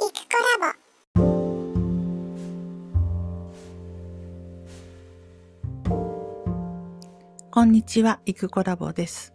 [0.00, 1.30] イクコラボ
[7.50, 9.34] こんにちは、イクコラボです。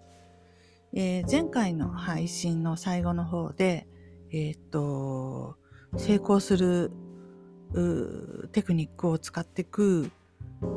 [0.93, 3.85] えー、前回の配信の最後の方で、
[4.31, 5.57] えー、っと、
[5.97, 6.91] 成功する
[8.51, 10.09] テクニックを使っていく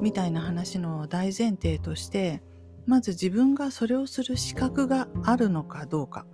[0.02, 2.43] みたいな話の大前提として
[2.86, 6.27] まず自分がそれをする資格があるのかどうか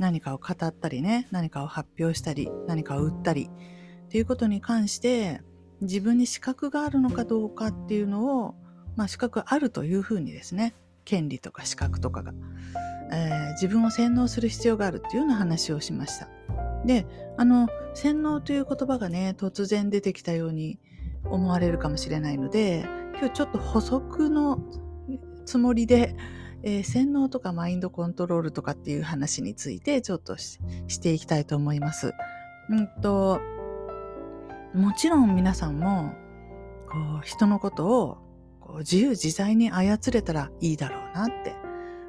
[0.00, 3.50] 何かを語ったりね何かを発表したり何かを売ったり
[4.06, 5.42] っていうことに関して
[5.82, 8.54] 自分に資格があるのかどうかっていうのを、
[8.96, 10.74] まあ、資格あるというふうにですね
[11.04, 12.32] 権利とか資格とかが、
[13.12, 16.28] えー、自分を洗脳する必要があるっていうような話をしました。
[16.86, 20.78] であの洗脳という言葉がね突然出てきたように
[21.24, 22.86] 思われるかもしれないので
[23.18, 24.58] 今日ちょっと補足の
[25.44, 26.16] つもりで、
[26.62, 30.58] えー、洗脳とかマインドコントロールとかっていう話についてちょっとし
[31.00, 32.12] ていきたいと思います。
[32.68, 33.40] うんと
[34.74, 36.12] もちろん皆さんも
[36.88, 38.18] こう人のことを
[38.60, 41.56] こう自由自在に操れたらいいだろうなって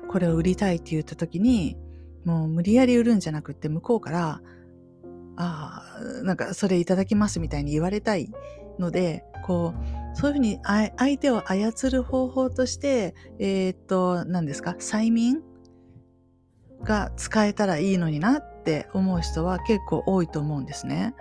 [0.09, 1.77] これを売りたいって言った時に
[2.25, 4.41] もう無理やり売るんじゃなくって向こうから
[5.37, 8.31] ああ、なんかそれいただきますみたいに言われたい
[8.79, 15.41] ので、こう、そういうふうに相手を操る方法として、えー、っと、何ですか、催眠
[16.83, 21.15] が使えたらいいのになって思う人は結構多いと思うんですね。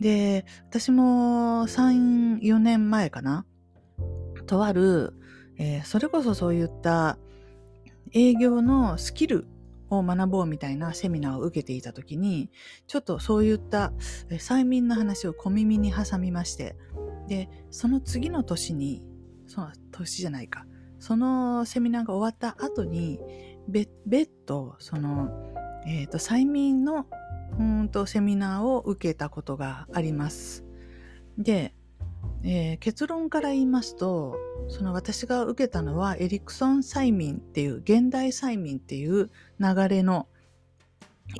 [0.00, 3.44] で、私も3、4年前かな、
[4.46, 5.14] とある、
[5.58, 7.18] えー、それこそそういった
[8.12, 9.46] 営業のスキル
[9.90, 12.50] を学ぼうみたいなセミナーを受けていた時に
[12.86, 13.92] ちょっとそういった
[14.28, 16.76] 催眠の話を小耳に挟みまして
[17.30, 19.06] でその次の年に
[19.46, 20.66] その年じゃないか
[20.98, 23.20] そのセミナーが終わった後に
[23.68, 23.88] 別
[24.46, 25.30] 途その、
[25.86, 27.06] えーと、催眠の
[27.56, 30.64] うんとセミナーを受けたことがあります。
[31.38, 31.72] で
[32.42, 34.36] えー、結論から言いますと
[34.68, 40.26] その私が受けたのはエリクソン催眠っていう現代催眠っていう流れの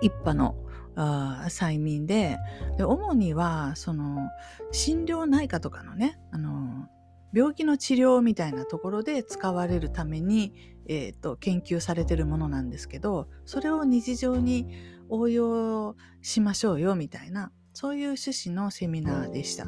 [0.00, 0.56] 一派の
[0.96, 2.38] あ催眠で
[2.76, 4.28] で主にはその
[4.72, 6.88] 心療内科とかのねあの
[7.32, 10.52] 病気の治療みたいなところで使われるために、
[10.86, 14.66] えーと研究されてるものなんですけどそれを日常に
[15.08, 19.66] 応用しましょうよみたいなそういう趣旨のセミナーでした。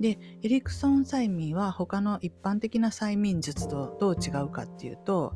[0.00, 5.34] でエリクソン催眠は他の一般的な催眠術とどう違うかっていうと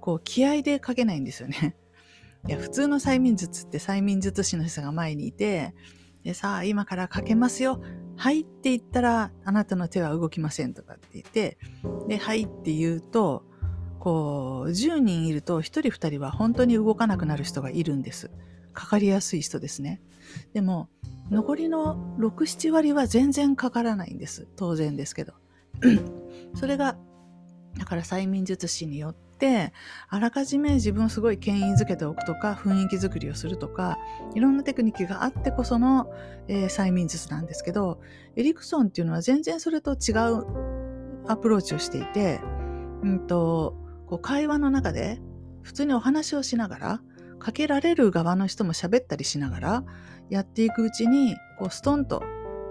[0.00, 1.76] こう気合で書けないんですよね。
[2.46, 5.74] いや普通の催眠術って催眠術師の人が前にいて
[6.24, 7.80] でさあ今から書けますよ
[8.16, 11.58] はいって言ったらあなたの手は動きませんとかって言って
[12.08, 13.44] ではいって言うと
[13.98, 18.30] こう10人いると1人2人は本当に動かなくなる人がいるんです。
[18.72, 20.00] かかりやすい人ですね。
[20.54, 20.88] でも
[21.30, 24.46] 残りの6、7割は全然かからないんです。
[24.56, 25.34] 当然ですけど。
[26.54, 26.96] それが、
[27.76, 29.27] だから催眠術師によって、
[30.08, 33.98] あらかじめ自分をすごい牽引づけておくとか、雰囲気づくりをするとか、
[34.34, 36.12] いろんなテクニックがあってこその、
[36.48, 38.00] えー、催眠術なんですけど、
[38.36, 42.40] エリクソンっていうのは全然それと違うアプローチをしていて、
[43.02, 45.20] うんと、こう会話の中で
[45.62, 47.02] 普通にお話をしながら、
[47.38, 49.84] かけられる側の人も喋ったりしながら
[50.28, 52.24] やっていくうちにこうストンと,、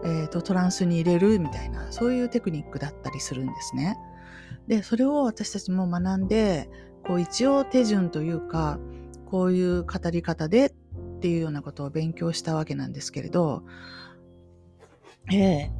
[0.03, 3.97] えーと、トランスに入れるみたいなそういうテクニックだったりするんですね。
[4.67, 6.69] でそれを私たちも学んで
[7.05, 8.79] こう一応手順というか
[9.25, 13.63] こういう語り方でっていうようなことを勉強したわけなんですけれど、
[15.31, 15.71] ええ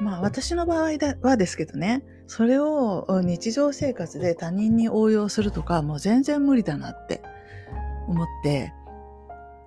[0.00, 0.92] まあ私の場合
[1.22, 7.22] はですけどね、それを日常生活で他人に応用するとかもう全然無理だなって
[8.08, 8.72] 思って、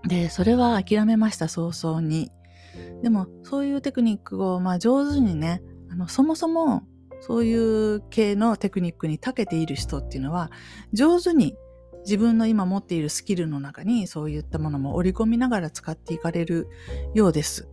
[0.08, 2.32] で、それは諦めました、早々に。
[3.02, 6.84] でもそういうテクニックをまあ上手にね、あのそもそも
[7.22, 10.52] そういう系のテクニックに長けている人っていうのは
[10.92, 11.56] 上手に
[12.04, 16.68] 自分の今持っているスキルの中にそういったものも織り込みながら使っていかれる
[17.14, 17.70] ようです。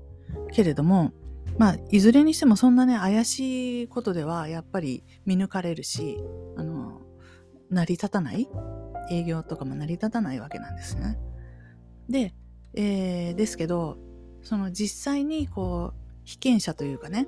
[0.52, 1.12] けれども、
[1.58, 6.16] まあ、いずれにしてもそんなね、怪しいことではやっぱり見抜かれるし、
[6.56, 7.00] あの、
[7.70, 8.48] 成り立たない
[9.10, 11.18] 営業とかも成り立たないわけなんですね。
[12.08, 12.34] で、
[12.74, 13.98] えー、ですけど、
[14.42, 17.26] その実際にこう、被験者というかね、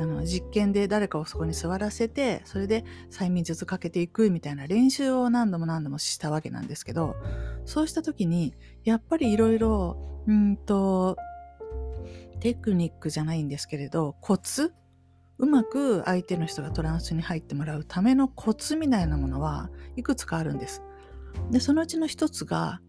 [0.00, 7.14] あの実験で誰かをそこに座らせてそれで催眠術かけていくみたいな練習を何度も何度もしたわけなんですけど
[7.66, 8.54] そうした時に
[8.84, 11.16] やっぱりいろいろうんと
[12.40, 14.72] テクニックじゃないんですけれどコツ
[15.38, 20.82] うまく相手の人がトランスに入ってもらうためのコツみたいなものはいくつかあるんです。
[21.50, 22.80] でそのうちの一つが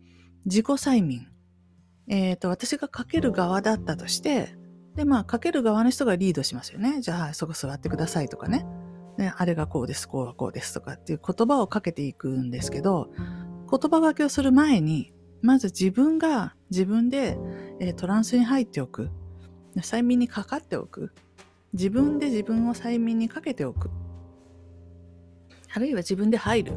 [0.46, 1.33] 自己催眠。
[2.08, 4.56] えっ、と、私がかける側だったとして、
[4.96, 7.02] で、まあ、かける側の人がリードしますよね。
[7.02, 8.66] じゃあ、そこ座ってくださいとかね。
[9.18, 13.10] ね、あれがこうです、こうはこうですとかっていう言葉をかけていくんですけど、
[13.70, 17.38] 言葉がけをする前に、まず自分が自分で、
[17.80, 19.10] えー、トランスに入っておく。
[19.78, 21.14] 催眠にかかっておく。
[21.74, 23.90] 自分で自分を催眠にかけておく。
[25.74, 26.74] あるいは自分で入る。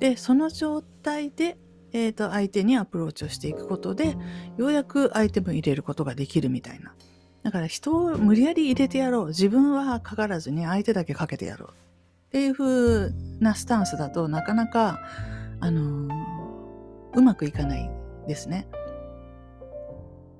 [0.00, 1.58] で、その状態で、
[1.92, 4.16] えー、と相手にアプローチをしていくことで、
[4.56, 6.94] ようやくアイテム入れることができるみたいな。
[7.42, 9.26] だから人を無理やり入れてやろう。
[9.28, 11.68] 自分はかからずに相手だけかけてやろう。
[11.70, 11.72] っ
[12.30, 15.00] ていう風なスタンスだとなかなか、
[15.60, 17.90] あのー、うまくいかない
[18.26, 18.68] ですね。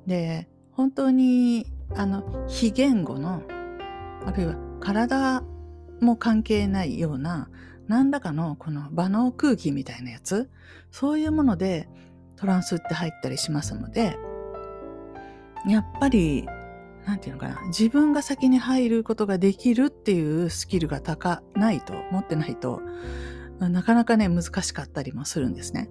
[0.07, 3.43] で、本当に、あの、非言語の、
[4.27, 5.43] あるいは体
[6.01, 7.49] も関係ないような、
[7.89, 10.51] 何らかのこの場の空気みたいなやつ、
[10.91, 11.89] そういうもので
[12.37, 14.17] トランスって入ったりしますので、
[15.67, 16.47] やっぱり
[17.09, 22.83] なんていうのかな、自分が先に入ることができるっていうスキルが高ないと、持ってないと、
[23.59, 25.89] なかなかね、難しかったりもするんですね。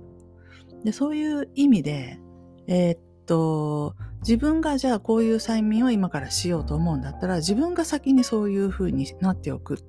[0.84, 2.20] で、そういう意味で、
[2.68, 9.80] えー、っと、自分がじゃあこういう催眠を今からしようと思うんだったら、自分が先にそういう風になっておく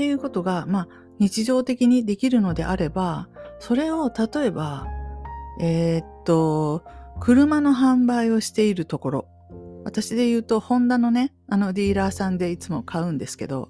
[0.00, 0.88] っていうことが、まあ、
[1.18, 4.86] 日常的にできるのであれば、それを例えば、
[5.60, 6.82] えー、っと、
[7.20, 9.28] 車の販売をしているところ。
[9.84, 13.68] 私で言うと、ホンダのね、あのディーラーさんでいつも買うんですけど、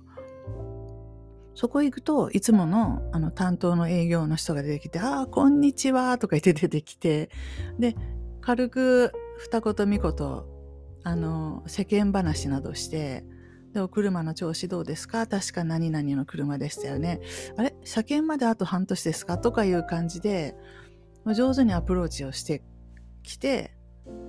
[1.56, 7.28] そこ行くといつものあの担当の営業の人が出てきて、ああ、こんにちはとか言って出てきて、
[7.80, 7.96] で、
[8.40, 10.44] 軽く二言三言、
[11.02, 13.24] あの、世間話などして、
[13.72, 17.20] で、お車の調子どうですか確か何々の車でしたよね。
[17.56, 17.74] あれ？
[17.84, 19.38] 車検まであと半年ですか？
[19.38, 20.56] とかいう感じで、
[21.26, 22.62] 上手にアプローチをして
[23.22, 23.76] きて、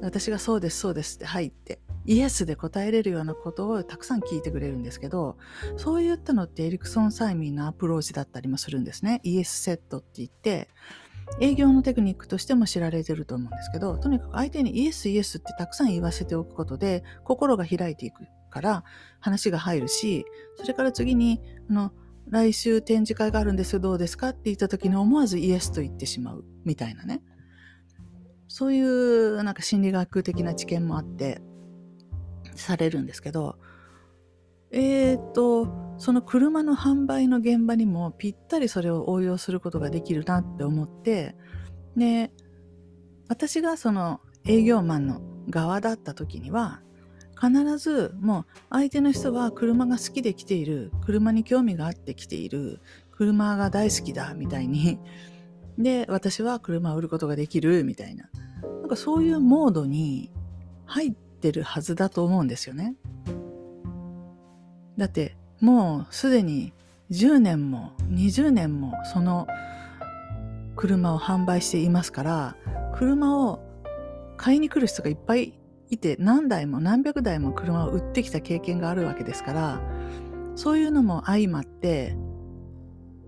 [0.02, 5.38] 私がそうですそうですって入ってイエスで答えれるようなことをたくさん聞いてくれるんですけど
[5.76, 9.22] そういったのってエリクソン催眠のアプローチだったりもするんですね。
[9.24, 10.70] イエスセットって言って
[11.40, 18.26] 営業のテクニックとしても知られてると思うんですけどとにかく相手にイエスイエスってたくさん言わせておくことで心が開いていく。
[18.52, 18.84] から
[19.20, 20.26] 話が入るし
[20.58, 21.92] それから次にあの
[22.30, 27.24] 来週展示会があるんですどうですかって言った時に思わずイエスと言ってしまうみたいなね。
[28.48, 31.42] そういうなんか心理学的な知見もあって
[32.56, 33.58] されるんですけど
[34.72, 41.36] えっ、とその車の販売の現場にもぴったりそれを応用することができるなって思って
[41.96, 42.32] で
[43.30, 46.82] 私がその営業マンの側だった時には
[47.42, 50.92] 必ずもう相手の人は車が好きで来ている。
[51.04, 52.80] 車に興味があって来ている。
[53.12, 55.00] 車が大好きだみたいに。
[55.80, 57.84] で私は車を売ることができる。
[57.84, 58.30] みたいな。
[58.82, 60.32] なんかそういうモードに
[60.86, 62.96] 入ってるはずだと思うんですよね。
[64.98, 66.74] だってもうすでに
[67.10, 69.48] 10年も20年もその
[70.76, 72.56] 車を販売していますから
[72.94, 73.60] 車を
[74.38, 75.61] 買いに来る人がいっぱい
[75.92, 79.82] いて何台も何百台も車を売ってきた経験があるわけですから
[80.56, 82.16] そういうのも相まって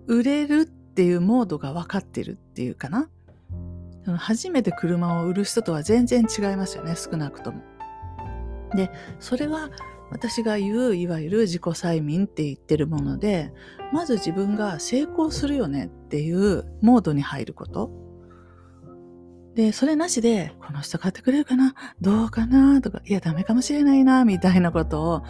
[0.07, 3.09] 売れるっていうモードが分かってるっていうかな
[4.17, 7.61] 初めて車を売る人とは全然違いますよね、少なくとも。
[8.75, 9.69] で、それは
[10.11, 13.53] 私が言う、いわゆる自己催眠って言ってるもので、
[13.93, 18.02] まず自分が成功するよねっていうモードに入ること。
[19.55, 21.75] で、それなしで、この人買ってくれるかな？
[22.01, 22.81] どうかな？
[22.81, 25.23] とか、いや、ダメかもしれないなみたいなことを、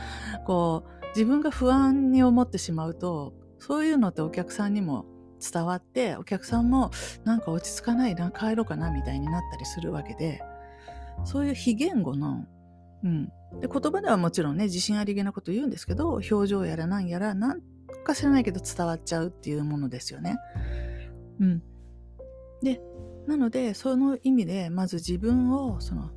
[0.45, 5.05] こう、自分が不安に思ってしまうと、そういうのってお客さんにも
[5.39, 6.91] 伝わってお客さんも
[7.23, 10.41] なんか落ち着かないな帰ろうかなみたいになったりするわけで
[11.25, 12.45] そういう非言語の、
[13.03, 13.25] うん、
[13.59, 17.61] で言葉ではもちろんね自信ありげなこと言うんですけど表情やら何やら何
[18.03, 20.37] か知らないけど伝わっちゃうっていうものですよね。
[21.39, 21.63] うん、
[22.61, 22.81] で
[23.27, 26.11] なのでその意味でまず自分をその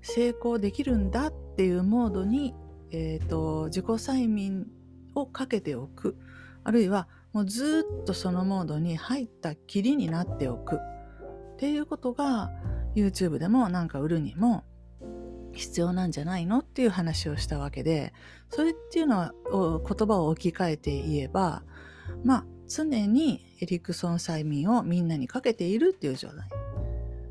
[0.00, 2.54] 成功できるんだっていうモードに、
[2.90, 4.66] えーと自己催眠
[5.14, 6.16] をかけておく。
[6.62, 10.76] あるいはもうずっとそのモードに入ったきりになっておく。
[10.76, 12.50] っていうことが
[12.94, 14.64] YouTube でもなんか売るにも
[15.52, 18.12] 必要なんじゃないのっていう話をしたわけで
[18.50, 21.62] それっていうのは言葉を置き換えて言えば
[22.24, 26.48] まあ常にエリクソン催眠をみんなにかけているっていう状態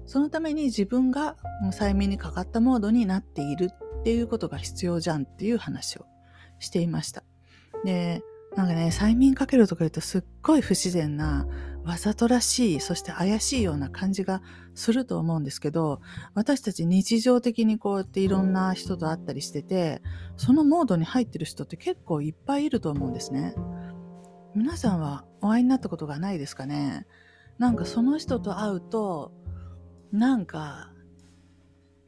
[0.06, 1.36] そのために自分が
[1.74, 6.06] 催眠にかかったモードになっているっていうことが必要じゃんっていう話を
[6.60, 7.24] していました
[7.84, 8.22] で
[8.56, 11.46] なんかね、催眠かけるとか言うとすっごい不自然な
[11.84, 14.42] わざとらしい、そして怪しいような感じが
[14.76, 16.00] すると思うんですけど、
[16.36, 20.02] 私たち日常的にこうやっていろんな人と会ったりしてて、
[20.38, 23.56] そのモードに入ってる人って結構いっぱいいると思うんですね。
[24.56, 27.06] 皆さんはお会いになったことがないですかね？
[27.60, 29.34] なんかその人と会うと、
[30.14, 30.92] なんか、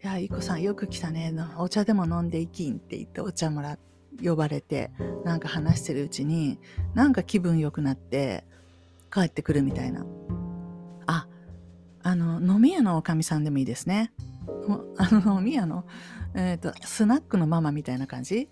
[0.01, 1.33] いや、いこさんよく来たね。
[1.57, 3.77] お茶でも飲んでいきんって言ってお茶もら
[4.23, 4.91] 呼ばれて、
[5.25, 6.57] なんか話してるうちに、
[6.93, 8.45] なんか気分良くなって、
[9.11, 10.05] 帰ってくるみたいな。
[11.05, 11.27] あ、
[12.03, 14.13] あの、飲み屋のおかみさんでもいいですね。
[14.97, 15.85] あの、飲み屋の、
[16.33, 18.49] えっ、ー、と、スナックのママみたいな感じ？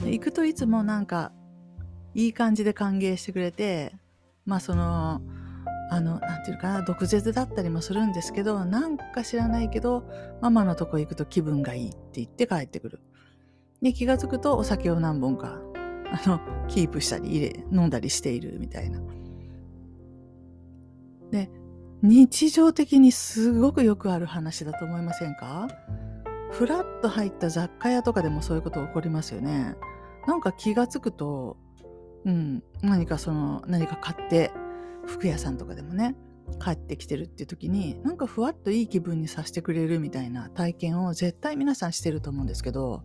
[0.00, 1.32] 行くといつもなんか、
[2.16, 3.92] いい感じで歓迎してくれて、
[4.46, 5.20] まあその、
[5.90, 10.02] あの、なんていうかな、毒舌だったりもするんですけど、なんか知らないけど、
[10.40, 13.00] ママのとこ行くと気分がいいって言って帰ってくる。
[13.82, 15.60] で、気がつくとお酒を何本か、
[16.10, 18.98] あの、キープしたり入れ、飲んだりしているみたいな。
[21.30, 21.50] で、
[22.00, 25.68] 日常的にすごくよくある話だと思いませんか？
[26.50, 29.74] ふらっと入った雑貨屋とかでもそういうこと起こりますよね。
[30.26, 31.58] なんか気がつくと、
[32.26, 34.52] うん、何かその、何か買って、
[35.06, 36.16] 服屋さんとかでもね、
[36.62, 43.04] 帰ってきてるっていう時に、なんかふわっといい気分にさせてくれるみたいな体験を絶対皆さんしてると思うんですけど、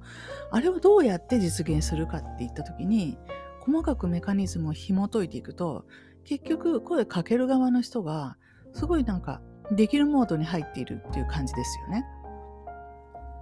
[0.51, 3.19] あれをどうやって実現するかって言った時に、
[3.59, 5.85] 細かくメカニズムを紐解いていくと、
[6.23, 8.37] 結局声かける側の人が
[8.73, 12.05] すごいなんかできるモードに入っているっていう感じですよね。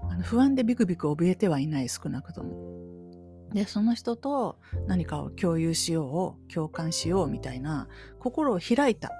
[0.09, 2.78] あの不安でビクビク怯えてはいない少なくとも。
[3.53, 7.87] でその人と何かを共有しよう共感しようみたいな
[8.19, 9.11] 心を開いた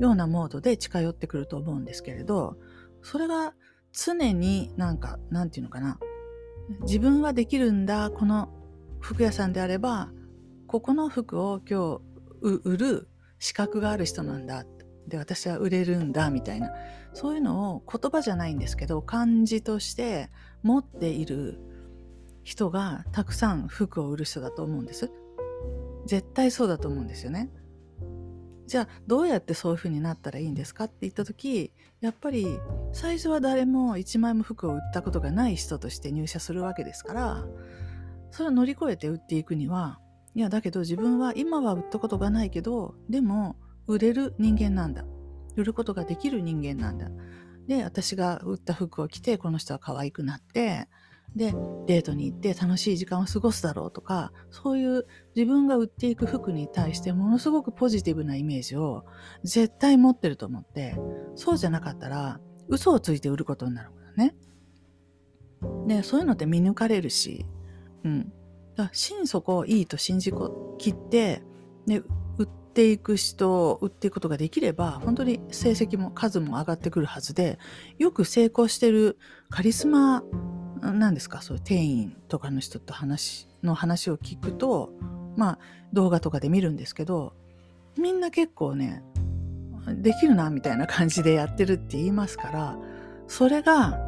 [0.00, 2.56] ようなモードで近寄ってくると思うんですけれど
[3.02, 3.54] それが
[3.92, 5.98] 常になんかなんていうのかな。
[6.82, 8.48] 自分はできるんだこの
[9.00, 10.10] 服屋さんであれば
[10.68, 12.00] ここの服を今
[12.42, 13.08] 日売る
[13.40, 14.64] 資格がある人なんだ。
[15.08, 16.70] で私は売れるんだみたいな。
[17.12, 20.30] そういうのを言葉じゃないんですけど漢字として
[20.62, 21.58] 持っている
[22.42, 25.10] 人がたくさん服を売る人だと思うんです。
[26.06, 27.50] 絶対そうだと思うんですよね。
[28.66, 32.46] じゃあどうやってそういう風になったらいいんですかって言った時やっぱり
[32.92, 37.44] 最初は誰も1枚も服を売ったことがない人として入社するわけですから
[38.30, 39.98] それを乗り越えて売っていくには
[40.36, 43.56] いやだけど自分は今は売ったことがないけどでも
[43.88, 45.04] 売れる人間なんだ。
[45.56, 47.08] 売ることができる人間なんだ。
[47.66, 50.88] で私が売った服を着てこの人は可愛くなって
[51.36, 51.54] で
[51.86, 55.06] デートに行って楽しい時間を過ごすだろうとかそういう
[55.36, 59.04] 自分が売っていく服に対してものすごくポジティブなイメージを
[59.44, 60.96] 絶対持ってると思って
[61.36, 64.34] そうじゃなかったら嘘をついて売ることになるからね。
[65.86, 67.44] でそういうのって見抜かれるし、
[68.04, 68.32] うん、
[68.76, 70.32] だから心底いいと信じ
[70.78, 71.42] きって、
[71.86, 72.02] ね、
[72.38, 77.58] 売っていく人を売っていくことができれば本当に成績も数も上がってくるはずで
[77.98, 79.18] よく成功してる
[79.50, 80.22] カリスマ
[80.80, 81.42] なんですか？
[81.42, 84.92] そういう店員とかの人と話の話を聞くと
[85.36, 85.58] まあ
[85.92, 87.34] 動画とかで見るんですけど
[87.98, 89.02] みんな結構ね
[89.88, 92.78] できるなみたいな感じでやってるって言いますから
[93.28, 93.98] それが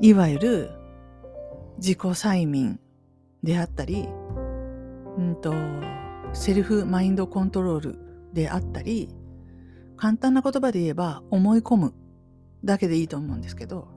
[0.00, 0.70] いわゆる
[1.78, 2.78] 自己催眠
[3.42, 4.08] であったり、
[5.18, 5.52] うんと、
[6.32, 7.98] セルフマインドコントロール
[8.32, 9.10] であったり、
[9.96, 11.94] 簡単な言葉で言えば思い込む
[12.64, 13.88] だけでいいと思うんですけど、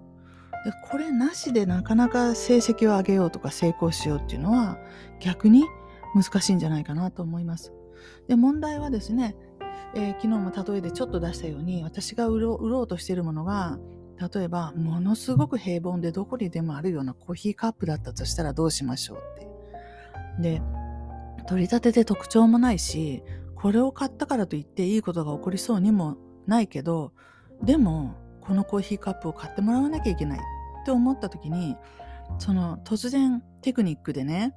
[0.68, 4.78] でこれなしでなかなか成績を上げようとか成功しようっていうのは
[5.22, 5.64] 逆に
[6.14, 7.72] 難しいんじゃないかなと思います。
[8.28, 9.38] で問題はですね、
[9.96, 13.80] えー、昨日も例えでちょっと出したように私が売ろうとしているものが
[14.34, 20.62] 例えばものすごく平凡でどこにでもあるようなコーヒーカップだったとしたらどうしましょうってで
[21.48, 23.24] 取り立てで特徴もないし
[23.56, 27.14] これを買ったからといっていいことが起こりそうにもないけど
[27.64, 30.40] でもこのコーヒーカップを買ってもらわなきゃいけない
[30.88, 31.75] って思った時に
[32.39, 34.53] その突然テクニックでね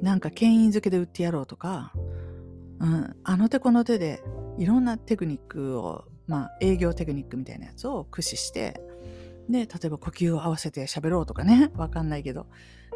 [0.00, 1.92] なんか牽引付けで売ってやろうとか、
[2.78, 4.22] うん、あの手この手で
[4.58, 8.80] いろんなテクニックをまあ営業テクニックみたいなやつを駆使して
[9.48, 12.46] で、例えば呼吸を合わせて喋ろうとかね、 わかんないけど、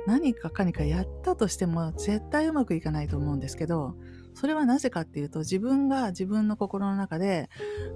[0.07, 3.97] 何かかにかやったとしても絶対うまくいかないと思うんですけど、
[4.35, 7.49] それはなぜかっていうと、自分が自分の心の中で、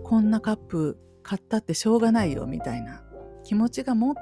[0.03, 3.05] こんなカップ買ったってしょうがないよみたいな
[3.45, 4.15] 気持ちがも、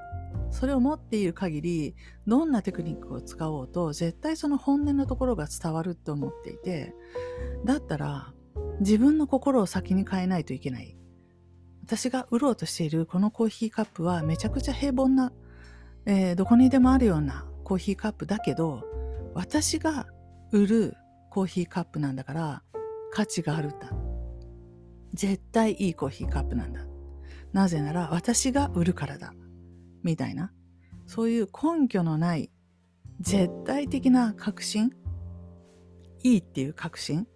[0.50, 1.94] それを持っている限り、
[2.26, 6.94] どんなテクニックを使おうと、絶対その本音のところが伝わると思っていて、
[7.64, 8.32] だったら、
[8.80, 10.96] 自分の心を先に変えないといけない。
[11.88, 15.32] 私が売ろうとしているこのコーヒーカップはめちゃくちゃ平凡な、
[16.04, 18.84] えー、どこにでもあるようなコーヒーカップだけど
[19.32, 20.06] 私が
[20.52, 20.96] 売る
[21.30, 22.62] コーヒーカップなんだから
[23.10, 23.90] 価値があるんだ
[25.14, 26.82] 絶対いいコーヒーカップなんだ。
[27.52, 29.32] なぜなら私が売るからだ。
[30.08, 30.50] みたいな。
[31.06, 32.50] そういう根拠のない
[33.20, 34.90] 絶対的な確信？
[36.22, 37.26] いいっていう確信？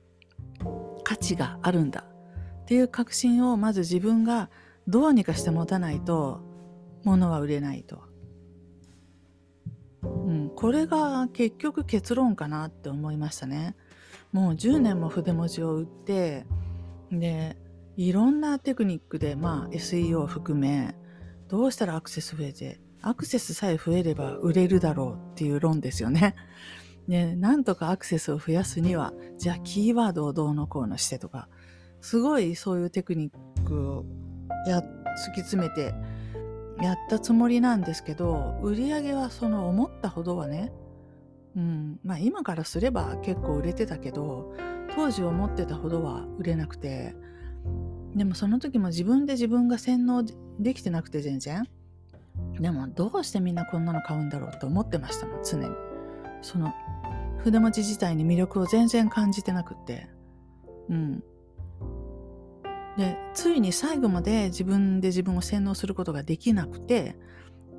[1.04, 2.06] 価値があるんだ
[2.62, 4.48] っていう確信をまず自分が
[4.88, 6.40] どうにかして持たないと
[7.04, 8.04] 物は売れないと。
[10.02, 13.76] うん、これが結局結論かなって思いましたね。
[14.32, 16.46] もう10年も筆文字を売って
[17.10, 17.56] で
[17.96, 20.94] いろんなテクニックで、まあ、SEO を含め
[21.52, 26.34] どうしたらアクセス増えてアクセスさえ増えれば売れるだろうっていう論ですよね。
[27.08, 31.50] で なんとかアクセスを増やすにはじゃあキーワードをどうのこうのしてとか
[32.00, 34.04] すごいそういうテクニックを
[34.66, 34.84] や突
[35.34, 35.94] き詰めて
[36.80, 40.72] やったつもりなんですけど売り上げはその思ったほどはね、
[41.54, 44.54] うんまあ、今からすれば結構売れてたけど
[44.94, 47.14] 当時思ってたほどは売れなくて
[48.14, 50.24] でもその時も自分で自分が洗脳
[50.58, 51.64] できてなくて全然。
[52.60, 55.68] でもどうしてみんなこんなの買うんだろうと思ってましたもん常に。
[56.42, 56.72] その
[57.38, 60.08] 筆文字自体に魅力を全然感じてなくて。
[60.88, 61.22] うん。
[62.96, 67.16] でついに最後まで自分で自分を洗脳することができなくて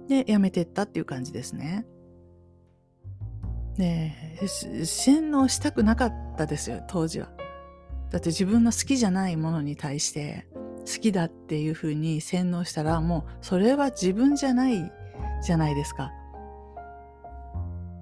[0.08, 1.86] でやめてったっていう感じですね。
[3.78, 4.14] で
[4.86, 7.32] 洗脳したくなかったですよ当時は。
[8.14, 10.46] だって自分の好きじゃないものに対して
[10.86, 14.92] 好きだっていうふうに洗脳したらもうそれは自分じゃない
[15.44, 16.12] じゃないですか。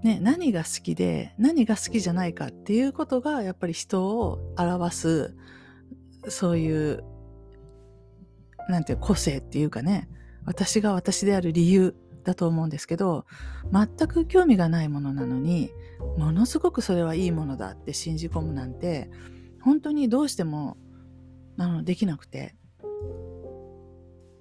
[0.04, 5.36] ね、何が好きで何が好きじゃないかっていうことがやっぱり人を表す
[6.28, 7.04] そういう
[8.68, 10.10] なんていう個性っていうかね
[10.44, 13.26] 私が私である理由だと思うんですけど
[13.72, 15.72] 全く興味がないものなのに
[16.18, 19.10] ものすごくそれはいいものだって信じ込むなんて
[19.64, 20.78] 本当にどうしても
[21.58, 22.56] あのできなくて。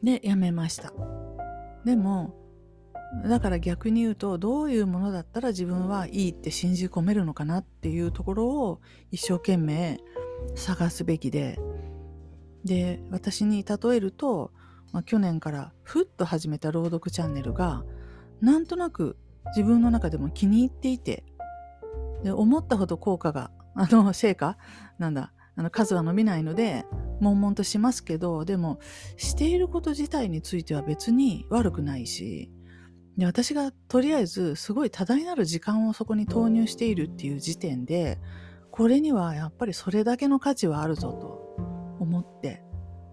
[0.02, 0.92] で、やめました。
[1.84, 2.34] でも、
[3.24, 8.80] だから逆に言うと、どういうものだったら自分はいいって信じ込めるのかなっていうところを
[9.10, 10.00] 一生懸命
[10.54, 11.58] 探すべきで、
[12.64, 14.52] で、私に例えると、
[14.92, 17.84] まあ、去年からふっと始めた朗読チャンネルが、
[18.40, 19.16] なんとなく
[19.56, 21.24] 自分の中でも気に入っていて、
[22.22, 24.56] で思ったほど効果が、あの、成果？
[24.98, 26.84] なんだ、あの数は伸びないので、
[27.20, 28.80] 悶々としますけどでも
[29.16, 32.50] していること自体については別に悪くないし
[33.16, 38.18] で私がとりあえずすごい多大なる時間をそこに投入しているっていう時点で
[38.70, 41.56] これにはやっぱりそれだけの価値はあるぞと
[42.00, 42.62] 思って。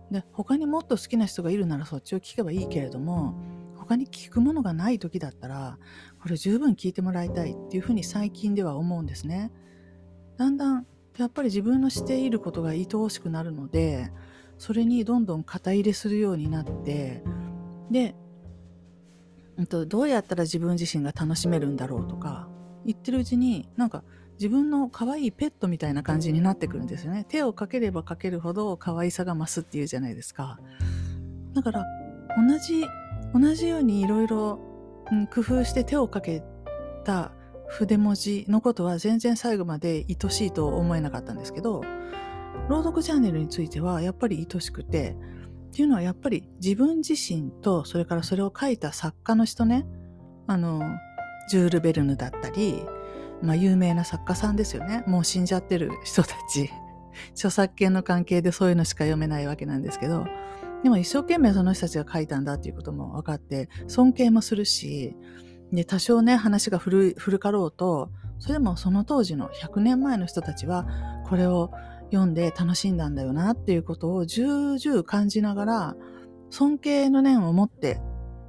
[0.09, 3.37] で他にもっと好きな人がいるならそっちを聞けばいいけれども
[3.75, 5.77] 他に聞くものがない時だったら
[6.21, 9.51] これ十分聞いてもらいたいっていうふうに最近では思うんですね。
[10.37, 10.85] だんだん
[11.17, 14.11] やっぱり自分のしていることが愛おしくなるので
[14.57, 17.23] それにどんどん肩入れするようになって
[17.89, 18.15] で
[19.87, 22.47] どうやったら自分自身が楽しめるんだろうとか
[22.85, 27.25] 言ってるうちになんか自分の可愛いペットみたいな感じになってくるんですよね。
[27.27, 30.59] 手をかければかけるほど可愛さが増すっていうじゃないですか。
[31.55, 31.85] だから
[32.37, 32.85] 同じ
[33.33, 34.59] 同じようにいろいろ
[35.33, 36.43] 工夫して手をかけ
[37.03, 37.31] た
[37.69, 41.81] 筆文字のことは全然最後まで愛しいと思えなかったんですけど
[42.69, 45.15] 朗読チャンネルについてはやっぱり愛しくて
[45.67, 49.85] っていうのはやっぱり自分自身とそれからそれを書いた作家の人ね。
[50.47, 50.81] あの
[51.49, 52.81] ジュール・ベルヌだったり、
[53.41, 55.03] まあ、有名な作家さんですよね。
[55.07, 56.71] もう死んじゃってる人たち。
[57.33, 60.25] 著作権の関係でそういうのしか読めないわけなんですけど
[60.83, 65.15] でも一生懸命その人たちが書いたんだっていうことも分かって尊敬もするし
[65.71, 70.87] で、多少ね、話が古古かろうと、それでもその当時の100年前の人たちは、
[71.27, 71.71] これを
[72.11, 75.95] 読んで楽しんだんだよなっていうことを重々感じながら、
[76.49, 77.99] 尊敬の念を持って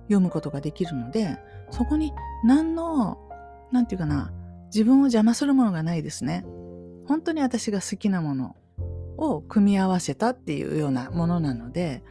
[0.03, 1.39] 読むことができるので、
[1.71, 2.13] そこに
[2.45, 3.19] 何の、
[3.73, 4.33] なんていうかな、
[4.67, 6.45] 自分を邪魔するものがないですね。
[7.07, 8.57] 本当に私が好きなもの
[9.17, 12.03] を組み合わせたっていうようなものなので、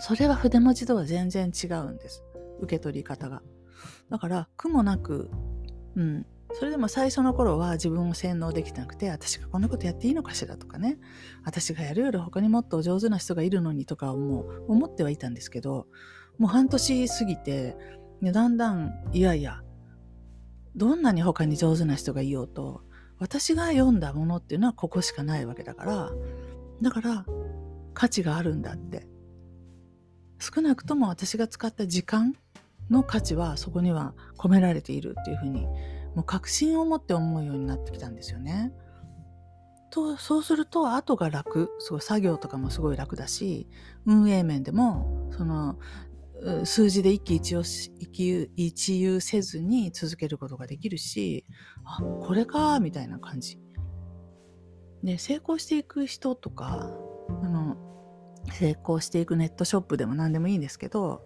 [0.00, 2.24] それは筆文字とは全然違うんです。
[2.60, 3.42] 受け取り方が。
[4.12, 5.30] だから苦もなく、
[5.96, 10.98] うん、それでも最初の頃は自分を洗脳できなくて私がこんなことやっていいのかしらとかね。
[11.46, 15.86] 私がやるより他にもっと上手な人がいるのにとかも思ってはいたんですけど
[16.36, 17.74] もう半年過ぎて
[18.22, 19.62] だんだんいやいや
[20.76, 22.82] どんなに他に上手な人がいようと
[23.18, 26.10] 私が読んだものっていうのはここしかないわけだから
[26.82, 27.24] だから
[27.94, 29.06] 価値があるんだって。
[30.38, 32.34] 少なくとも私が使った時間
[32.90, 35.66] の価値はそこには込められているっていうふうに
[36.14, 38.72] もう確信を持って思うようになってきたんですよね。
[39.90, 41.70] と、そうすると後が楽。
[41.78, 43.68] すごい作業とかもすごい楽だし、
[44.06, 45.78] 運営面でも、その、
[46.64, 47.54] 数字で一喜一
[48.24, 51.44] 憂一憂せずに続けることができるし、
[51.84, 53.60] あ、これか、みたいな感じ。
[55.04, 56.90] で、成功していく人とか、
[57.42, 57.76] あの、
[58.50, 61.22] 成功していくネットショップでも何でもいいんですけど、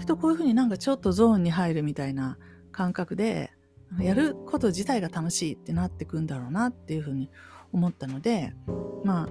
[0.00, 2.38] きっとこういうふうになんかちょっとゾーンに入るみたいな
[2.72, 3.52] 感覚で、
[3.98, 7.30] やること自体が楽しいってなってくんだろうなっていうふうに
[7.72, 8.54] 思ったので、
[9.04, 9.28] ま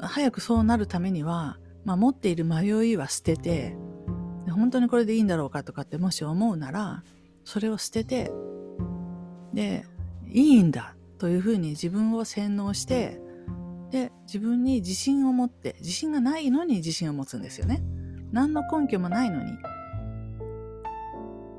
[0.00, 3.76] あ、早くそうなるためには、まあ、持っている迷いは捨てて、
[4.50, 7.04] 本当にこれでいいんだろうかとかってもし思うなら、
[7.44, 8.32] それを捨てて、
[9.52, 9.86] で、
[10.28, 13.20] いいんだというふうに自分を洗脳して、
[13.90, 17.82] で、自分に自信を持って、自信がないのに自信を持つんですよね。
[18.32, 19.52] 何の根拠もないのに。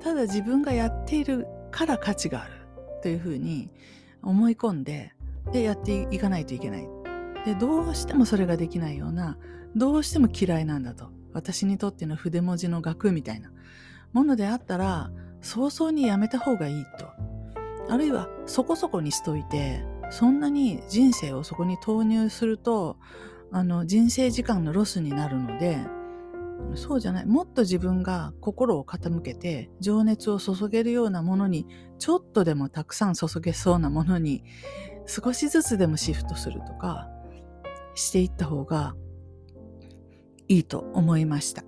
[0.04, 2.54] ただ自分がやっているから価値がある
[3.02, 3.72] というふうに
[4.22, 5.14] 思い込んで、
[5.52, 6.88] で、やっていかないといけない。
[7.46, 9.38] で、どうしてもそれができないような、
[9.76, 11.10] どうしても嫌いなんだと。
[11.34, 13.52] 私にとっての筆文字の額みたいな
[14.12, 15.12] ものであったら、
[15.42, 17.08] 早々にやめた方がいいと。
[17.90, 22.98] あるいは、そこそこにしといて、そんなに人生をそこに投入すると、
[23.52, 25.78] あの、人生時間のロスになるので、
[26.76, 27.26] そうじゃない。
[27.26, 31.68] もっと自分が心を傾けて、情熱を注げるようなものに、
[32.00, 34.44] ちょっとでもたくさん注げそうなものに、
[35.06, 37.10] 少しずつでもシフトするとか、
[37.94, 38.96] していった方が
[40.48, 41.64] いいと思いました。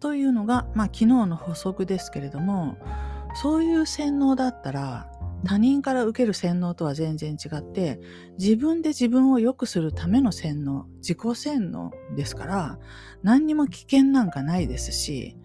[0.00, 2.76] というのが、まあ昨日の補足ですけれども、
[3.34, 5.11] そういう洗脳だったら、
[5.44, 8.00] 他人から受ける洗脳とは全然違って、
[8.38, 12.78] 自分で自分を良くするための洗脳、自己洗脳ですから、
[13.22, 15.36] 何にも危険なんかないですし、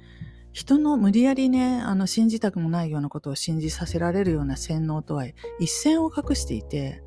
[0.51, 5.25] 人の無理やりね、あの、信じたくもないようなことを信じさせられるような洗脳とは
[5.59, 7.03] 一線を画していて、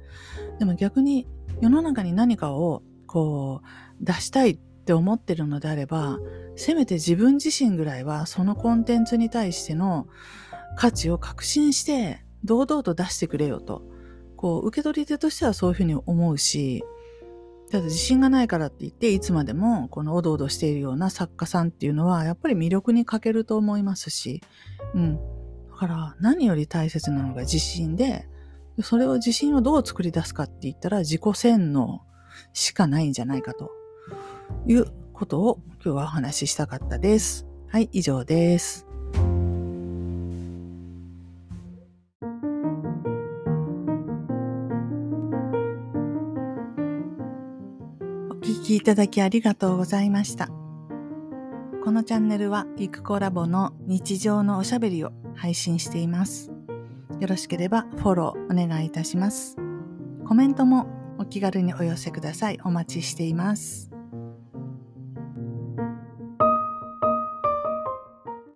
[0.58, 1.26] でも逆に
[1.60, 6.18] 世の中に何かをこう出したいって思ってるのであれば、
[6.56, 10.06] せめて自分自身ぐらいはそのコンテンツに対しての
[10.76, 13.82] 価値を確信して堂々と出してくれよと。
[14.36, 16.84] こう、受け取り手としてはそういうふうに思うし、
[17.70, 24.42] ただ自信がないからって言って、いつまでもこのおどおどしているような作家さんっていうのは、やっぱり魅力に欠けると思いますし、
[24.94, 25.16] うん。
[25.16, 28.28] だから何より大切なのが自信で、
[28.82, 32.02] それを自信をどう作り出すかって言ったら自己洗脳
[32.52, 33.70] しかないんじゃないかと
[34.66, 37.46] いうことを今日はお話ししたかったです。
[37.68, 38.89] はい、以上です。
[48.80, 50.48] いただきありがとうございました。
[51.84, 56.50] このチャンネルは、イクコラボの日常のおしゃべりを配信しています。
[57.20, 59.56] よろしければフォローお願いいたします。
[60.24, 60.86] コメントも
[61.18, 62.58] お気軽にお寄せください。
[62.64, 63.89] お待ちしています。